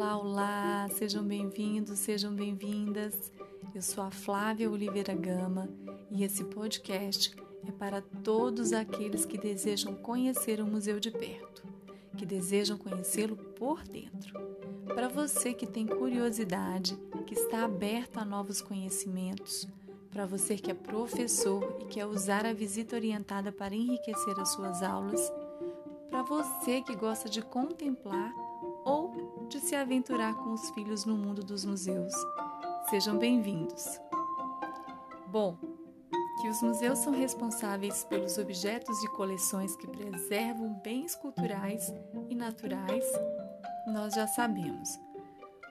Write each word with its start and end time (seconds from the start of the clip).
Olá, 0.00 0.16
olá, 0.16 0.88
sejam 0.94 1.22
bem-vindos, 1.22 1.98
sejam 1.98 2.34
bem-vindas. 2.34 3.30
Eu 3.74 3.82
sou 3.82 4.02
a 4.02 4.10
Flávia 4.10 4.70
Oliveira 4.70 5.14
Gama 5.14 5.68
e 6.10 6.24
esse 6.24 6.42
podcast 6.42 7.36
é 7.68 7.70
para 7.70 8.00
todos 8.00 8.72
aqueles 8.72 9.26
que 9.26 9.36
desejam 9.36 9.94
conhecer 9.94 10.58
o 10.58 10.66
museu 10.66 10.98
de 10.98 11.10
perto, 11.10 11.62
que 12.16 12.24
desejam 12.24 12.78
conhecê-lo 12.78 13.36
por 13.36 13.82
dentro. 13.82 14.40
Para 14.86 15.06
você 15.06 15.52
que 15.52 15.66
tem 15.66 15.86
curiosidade, 15.86 16.96
que 17.26 17.34
está 17.34 17.66
aberto 17.66 18.16
a 18.16 18.24
novos 18.24 18.62
conhecimentos, 18.62 19.68
para 20.10 20.24
você 20.24 20.56
que 20.56 20.70
é 20.70 20.74
professor 20.74 21.76
e 21.78 21.84
quer 21.84 22.06
usar 22.06 22.46
a 22.46 22.54
visita 22.54 22.96
orientada 22.96 23.52
para 23.52 23.74
enriquecer 23.74 24.40
as 24.40 24.48
suas 24.48 24.82
aulas, 24.82 25.30
para 26.08 26.22
você 26.22 26.80
que 26.80 26.96
gosta 26.96 27.28
de 27.28 27.42
contemplar 27.42 28.32
ou 28.90 29.46
de 29.48 29.60
se 29.60 29.76
aventurar 29.76 30.34
com 30.34 30.52
os 30.52 30.68
filhos 30.70 31.04
no 31.04 31.16
mundo 31.16 31.44
dos 31.44 31.64
museus. 31.64 32.12
Sejam 32.88 33.16
bem-vindos. 33.16 34.00
Bom, 35.28 35.56
que 36.40 36.48
os 36.48 36.60
museus 36.60 36.98
são 36.98 37.12
responsáveis 37.12 38.02
pelos 38.04 38.36
objetos 38.36 39.00
e 39.04 39.08
coleções 39.10 39.76
que 39.76 39.86
preservam 39.86 40.74
bens 40.82 41.14
culturais 41.14 41.92
e 42.28 42.34
naturais, 42.34 43.04
nós 43.86 44.14
já 44.14 44.26
sabemos. 44.26 44.88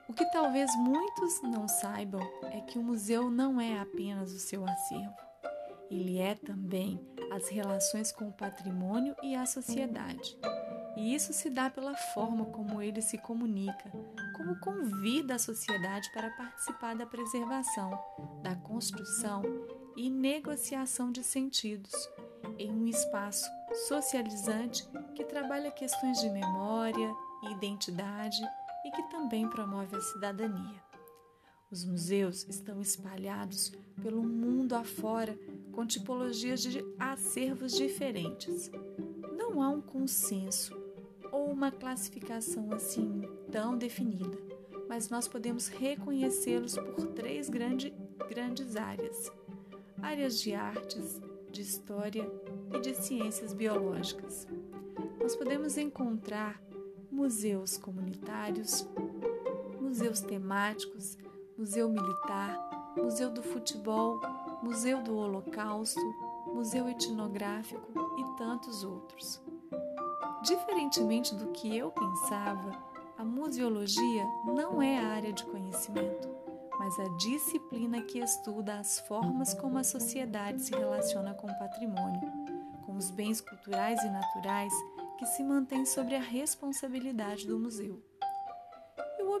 O 0.08 0.14
que 0.14 0.24
talvez 0.32 0.74
muitos 0.76 1.42
não 1.42 1.68
saibam 1.68 2.22
é 2.44 2.62
que 2.62 2.78
o 2.78 2.82
museu 2.82 3.30
não 3.30 3.60
é 3.60 3.80
apenas 3.80 4.32
o 4.32 4.38
seu 4.38 4.64
acervo. 4.64 5.29
Ele 5.90 6.18
é 6.18 6.34
também 6.34 7.00
as 7.32 7.48
relações 7.48 8.12
com 8.12 8.28
o 8.28 8.32
patrimônio 8.32 9.14
e 9.22 9.34
a 9.34 9.44
sociedade. 9.44 10.36
E 10.96 11.14
isso 11.14 11.32
se 11.32 11.48
dá 11.50 11.70
pela 11.70 11.96
forma 11.96 12.44
como 12.46 12.80
ele 12.82 13.00
se 13.00 13.18
comunica, 13.18 13.90
como 14.36 14.58
convida 14.60 15.34
a 15.34 15.38
sociedade 15.38 16.10
para 16.12 16.30
participar 16.30 16.94
da 16.94 17.06
preservação, 17.06 17.98
da 18.42 18.54
construção 18.56 19.42
e 19.96 20.10
negociação 20.10 21.10
de 21.10 21.22
sentidos, 21.22 21.92
em 22.58 22.70
um 22.70 22.86
espaço 22.86 23.48
socializante 23.88 24.86
que 25.14 25.24
trabalha 25.24 25.70
questões 25.70 26.20
de 26.20 26.30
memória, 26.30 27.12
identidade 27.52 28.42
e 28.84 28.90
que 28.90 29.02
também 29.10 29.48
promove 29.48 29.96
a 29.96 30.00
cidadania. 30.00 30.89
Os 31.70 31.84
museus 31.84 32.44
estão 32.48 32.80
espalhados 32.80 33.72
pelo 34.02 34.24
mundo 34.24 34.72
afora 34.72 35.38
com 35.70 35.86
tipologias 35.86 36.62
de 36.62 36.84
acervos 36.98 37.76
diferentes. 37.76 38.68
Não 39.36 39.62
há 39.62 39.68
um 39.68 39.80
consenso 39.80 40.76
ou 41.30 41.48
uma 41.48 41.70
classificação 41.70 42.72
assim 42.72 43.22
tão 43.52 43.78
definida, 43.78 44.36
mas 44.88 45.10
nós 45.10 45.28
podemos 45.28 45.68
reconhecê-los 45.68 46.74
por 46.74 47.06
três 47.12 47.48
grande, 47.48 47.94
grandes 48.28 48.74
áreas: 48.74 49.30
áreas 50.02 50.40
de 50.40 50.52
artes, 50.52 51.20
de 51.52 51.60
história 51.60 52.28
e 52.74 52.80
de 52.80 52.96
ciências 52.96 53.52
biológicas. 53.52 54.44
Nós 55.20 55.36
podemos 55.36 55.78
encontrar 55.78 56.60
museus 57.12 57.76
comunitários, 57.76 58.84
museus 59.80 60.20
temáticos, 60.20 61.16
museu 61.60 61.90
militar, 61.90 62.58
museu 62.96 63.30
do 63.30 63.42
futebol, 63.42 64.18
museu 64.62 65.02
do 65.02 65.14
Holocausto, 65.14 66.00
museu 66.54 66.88
etnográfico 66.88 67.92
e 68.18 68.38
tantos 68.38 68.82
outros. 68.82 69.42
Diferentemente 70.42 71.34
do 71.34 71.48
que 71.48 71.76
eu 71.76 71.90
pensava, 71.90 72.72
a 73.18 73.22
museologia 73.22 74.24
não 74.46 74.80
é 74.80 74.98
a 75.00 75.08
área 75.08 75.34
de 75.34 75.44
conhecimento, 75.44 76.30
mas 76.78 76.98
a 76.98 77.14
disciplina 77.18 78.00
que 78.04 78.20
estuda 78.20 78.78
as 78.78 78.98
formas 79.00 79.52
como 79.52 79.76
a 79.76 79.84
sociedade 79.84 80.62
se 80.62 80.74
relaciona 80.74 81.34
com 81.34 81.46
o 81.46 81.58
patrimônio, 81.58 82.32
com 82.86 82.96
os 82.96 83.10
bens 83.10 83.42
culturais 83.42 84.02
e 84.02 84.08
naturais 84.08 84.72
que 85.18 85.26
se 85.26 85.44
mantêm 85.44 85.84
sobre 85.84 86.16
a 86.16 86.22
responsabilidade 86.22 87.46
do 87.46 87.58
museu. 87.58 88.09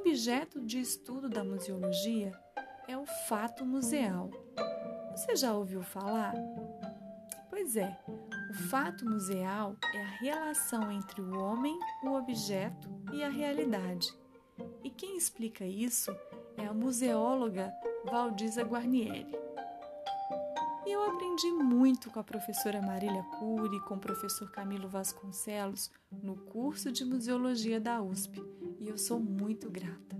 Objeto 0.00 0.62
de 0.62 0.80
estudo 0.80 1.28
da 1.28 1.44
museologia 1.44 2.32
é 2.88 2.96
o 2.96 3.04
fato 3.28 3.66
museal. 3.66 4.30
Você 5.10 5.36
já 5.36 5.52
ouviu 5.52 5.82
falar? 5.82 6.32
Pois 7.50 7.76
é, 7.76 7.98
o 8.50 8.54
fato 8.70 9.04
museal 9.04 9.76
é 9.94 10.00
a 10.00 10.08
relação 10.22 10.90
entre 10.90 11.20
o 11.20 11.38
homem, 11.38 11.78
o 12.02 12.14
objeto 12.14 12.88
e 13.12 13.22
a 13.22 13.28
realidade. 13.28 14.10
E 14.82 14.88
quem 14.88 15.18
explica 15.18 15.66
isso 15.66 16.10
é 16.56 16.64
a 16.64 16.72
museóloga 16.72 17.70
Valdisa 18.06 18.62
Guarnieri. 18.62 19.36
E 21.20 21.22
aprendi 21.22 21.50
muito 21.52 22.10
com 22.10 22.18
a 22.18 22.24
professora 22.24 22.80
Marília 22.80 23.22
Cury 23.38 23.76
e 23.76 23.80
com 23.80 23.94
o 23.94 24.00
professor 24.00 24.50
Camilo 24.50 24.88
Vasconcelos 24.88 25.90
no 26.22 26.34
curso 26.34 26.90
de 26.90 27.04
museologia 27.04 27.78
da 27.78 28.00
USP, 28.00 28.42
e 28.78 28.88
eu 28.88 28.96
sou 28.96 29.20
muito 29.20 29.68
grata. 29.68 30.16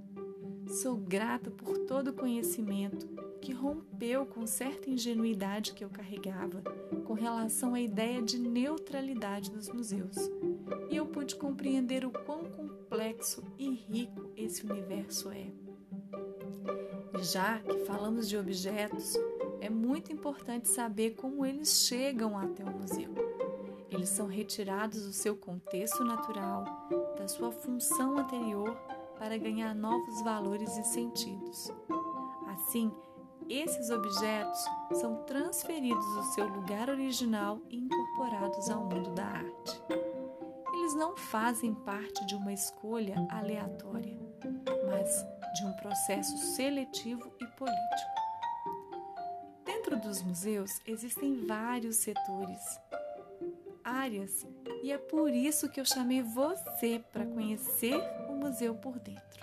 Sou 0.67 0.99
grata 0.99 1.51
por 1.51 1.79
todo 1.87 2.09
o 2.09 2.13
conhecimento 2.13 3.09
que 3.41 3.51
rompeu 3.51 4.27
com 4.27 4.47
certa 4.47 4.91
ingenuidade 4.91 5.73
que 5.73 5.83
eu 5.83 5.89
carregava 5.89 6.63
com 7.07 7.15
relação 7.15 7.73
à 7.73 7.81
ideia 7.81 8.21
de 8.21 8.39
neutralidade 8.39 9.51
dos 9.51 9.71
museus. 9.71 10.17
E 10.91 10.97
eu 10.97 11.07
pude 11.07 11.35
compreender 11.35 12.05
o 12.05 12.11
quão 12.11 12.45
complexo 12.45 13.43
e 13.59 13.71
rico 13.71 14.31
esse 14.37 14.67
universo 14.67 15.31
é. 15.31 15.47
Já 17.23 17.59
que 17.61 17.87
falamos 17.87 18.29
de 18.29 18.37
objetos, 18.37 19.17
é 19.61 19.69
muito 19.69 20.13
importante 20.13 20.69
saber 20.69 21.11
como 21.13 21.45
eles 21.45 21.87
chegam 21.87 22.39
até 22.39 22.65
o 22.65 22.71
museu. 22.71 23.15
Eles 23.91 24.09
são 24.09 24.27
retirados 24.27 25.05
do 25.05 25.13
seu 25.13 25.37
contexto 25.37 26.05
natural, 26.05 26.65
da 27.19 27.27
sua 27.27 27.51
função 27.51 28.19
anterior 28.19 28.75
para 29.19 29.37
ganhar 29.37 29.75
novos 29.75 30.23
valores 30.23 30.77
e 30.79 30.85
sentidos. 30.85 31.73
Assim, 32.47 32.91
esses 33.49 33.91
objetos 33.91 34.65
são 34.93 35.25
transferidos 35.25 36.07
do 36.15 36.23
seu 36.35 36.47
lugar 36.47 36.89
original 36.89 37.61
e 37.69 37.77
incorporados 37.79 38.71
ao 38.71 38.85
mundo 38.85 39.11
da 39.11 39.25
arte. 39.25 39.83
Eles 40.73 40.95
não 40.95 41.17
fazem 41.17 41.75
parte 41.75 42.25
de 42.27 42.35
uma 42.37 42.53
escolha 42.53 43.17
aleatória, 43.29 44.17
mas 44.89 45.27
de 45.55 45.67
um 45.67 45.73
processo 45.75 46.39
seletivo 46.39 47.31
e 47.41 47.47
político. 47.59 48.20
Dos 50.03 50.23
museus 50.23 50.81
existem 50.87 51.47
vários 51.47 51.97
setores, 51.97 52.81
áreas, 53.85 54.47
e 54.83 54.91
é 54.91 54.97
por 54.97 55.31
isso 55.31 55.69
que 55.69 55.79
eu 55.79 55.85
chamei 55.85 56.23
você 56.23 57.05
para 57.13 57.27
conhecer 57.27 57.97
o 58.29 58.33
museu 58.33 58.75
por 58.75 58.99
dentro. 58.99 59.41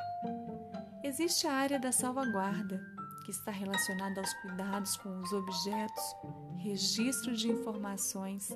Existe 1.04 1.48
a 1.48 1.54
área 1.54 1.80
da 1.80 1.92
salvaguarda, 1.92 2.84
que 3.24 3.32
está 3.32 3.52
relacionada 3.52 4.20
aos 4.20 4.34
cuidados 4.42 4.98
com 4.98 5.20
os 5.20 5.32
objetos, 5.32 6.16
registro 6.58 7.36
de 7.36 7.50
informações. 7.50 8.50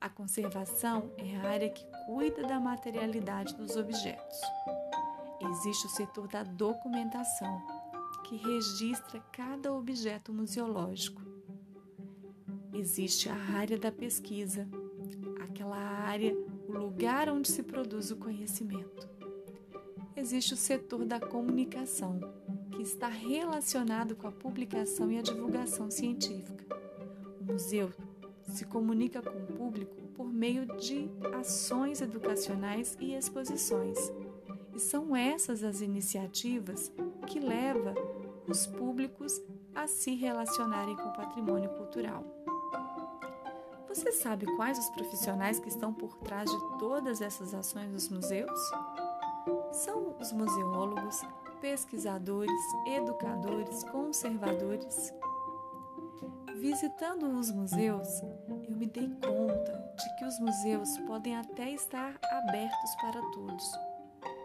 A 0.00 0.08
conservação 0.08 1.10
é 1.18 1.36
a 1.36 1.50
área 1.50 1.70
que 1.70 1.84
cuida 2.06 2.42
da 2.46 2.60
materialidade 2.60 3.54
dos 3.56 3.76
objetos. 3.76 4.40
Existe 5.50 5.86
o 5.86 5.90
setor 5.90 6.28
da 6.28 6.44
documentação, 6.44 7.81
que 8.24 8.36
registra 8.36 9.20
cada 9.32 9.72
objeto 9.72 10.32
museológico. 10.32 11.22
Existe 12.72 13.28
a 13.28 13.34
área 13.34 13.78
da 13.78 13.92
pesquisa, 13.92 14.66
aquela 15.40 15.76
área, 15.76 16.34
o 16.68 16.72
lugar 16.72 17.28
onde 17.28 17.50
se 17.50 17.62
produz 17.62 18.10
o 18.10 18.16
conhecimento. 18.16 19.08
Existe 20.16 20.54
o 20.54 20.56
setor 20.56 21.04
da 21.04 21.20
comunicação, 21.20 22.20
que 22.70 22.82
está 22.82 23.08
relacionado 23.08 24.16
com 24.16 24.26
a 24.26 24.32
publicação 24.32 25.10
e 25.10 25.18
a 25.18 25.22
divulgação 25.22 25.90
científica. 25.90 26.64
O 27.40 27.52
museu 27.52 27.92
se 28.42 28.64
comunica 28.64 29.22
com 29.22 29.38
o 29.38 29.46
público 29.46 29.96
por 30.14 30.32
meio 30.32 30.66
de 30.76 31.10
ações 31.38 32.00
educacionais 32.00 32.96
e 33.00 33.14
exposições. 33.14 33.98
E 34.74 34.80
são 34.80 35.14
essas 35.14 35.62
as 35.62 35.80
iniciativas 35.80 36.92
que 37.26 37.38
levam 37.38 37.94
os 38.52 38.66
públicos 38.66 39.40
a 39.74 39.86
se 39.86 40.14
relacionarem 40.14 40.94
com 40.94 41.08
o 41.08 41.12
patrimônio 41.14 41.70
cultural. 41.70 42.22
Você 43.88 44.12
sabe 44.12 44.44
quais 44.56 44.78
os 44.78 44.90
profissionais 44.90 45.58
que 45.58 45.70
estão 45.70 45.92
por 45.92 46.18
trás 46.18 46.50
de 46.50 46.78
todas 46.78 47.22
essas 47.22 47.54
ações 47.54 47.90
dos 47.90 48.10
museus? 48.10 48.60
São 49.72 50.14
os 50.20 50.32
museólogos, 50.32 51.22
pesquisadores, 51.62 52.60
educadores, 52.88 53.84
conservadores. 53.84 55.14
Visitando 56.60 57.30
os 57.30 57.50
museus, 57.50 58.22
eu 58.68 58.76
me 58.76 58.86
dei 58.86 59.08
conta 59.08 59.94
de 59.96 60.16
que 60.16 60.24
os 60.26 60.38
museus 60.40 60.98
podem 61.06 61.36
até 61.36 61.70
estar 61.70 62.18
abertos 62.30 62.94
para 63.00 63.20
todos, 63.32 63.72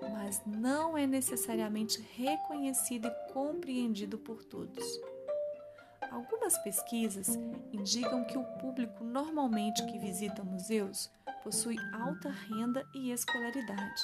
mas 0.02 0.42
não 0.46 0.98
é 0.98 1.06
necessariamente 1.06 2.02
reconhecido 2.16 3.08
e 3.08 3.34
compreendido 3.34 4.18
por 4.18 4.44
todos. 4.44 4.84
Algumas 6.12 6.58
pesquisas 6.60 7.38
indicam 7.72 8.24
que 8.26 8.38
o 8.38 8.44
público 8.60 9.04
normalmente 9.04 9.86
que 9.86 10.00
visita 10.00 10.44
museus 10.44 11.12
possui 11.44 11.78
alta 11.94 12.30
renda 12.30 12.86
e 12.94 13.12
escolaridade. 13.12 14.04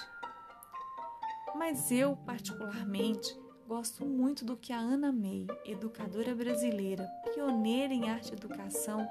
Mas 1.56 1.92
eu, 1.92 2.16
particularmente, 2.26 3.38
gosto 3.68 4.06
muito 4.06 4.44
do 4.44 4.58
que 4.58 4.74
a 4.74 4.78
Ana 4.78 5.12
May, 5.12 5.48
educadora 5.66 6.36
brasileira, 6.36 7.06
pioneira 7.34 7.94
em 7.94 8.10
arte 8.10 8.32
e 8.32 8.34
educação, 8.34 9.08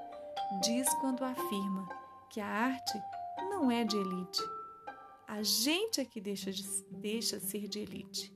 diz 0.62 0.88
quando 1.00 1.24
afirma 1.24 1.88
que 2.30 2.40
a 2.40 2.46
arte 2.46 3.00
não 3.50 3.70
é 3.70 3.84
de 3.84 3.96
elite. 3.96 4.42
A 5.32 5.42
gente 5.42 5.98
é 5.98 6.04
que 6.04 6.20
deixa, 6.20 6.52
de, 6.52 6.62
deixa 6.90 7.40
ser 7.40 7.66
de 7.66 7.78
elite. 7.78 8.30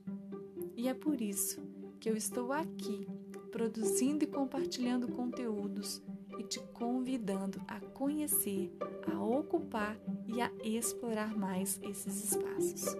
E 0.75 0.87
é 0.87 0.95
por 0.95 1.21
isso 1.21 1.61
que 1.99 2.09
eu 2.09 2.17
estou 2.17 2.51
aqui 2.51 3.07
produzindo 3.51 4.23
e 4.23 4.27
compartilhando 4.27 5.07
conteúdos 5.07 6.01
e 6.39 6.43
te 6.43 6.59
convidando 6.73 7.61
a 7.67 7.79
conhecer, 7.79 8.75
a 9.13 9.23
ocupar 9.23 9.95
e 10.25 10.41
a 10.41 10.51
explorar 10.63 11.37
mais 11.37 11.79
esses 11.83 12.33
espaços. 12.33 12.95